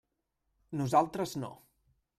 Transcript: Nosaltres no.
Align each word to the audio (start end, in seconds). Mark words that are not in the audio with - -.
Nosaltres 0.81 1.39
no. 1.45 1.55